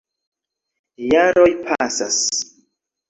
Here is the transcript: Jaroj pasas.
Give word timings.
Jaroj 1.11 1.47
pasas. 1.69 2.19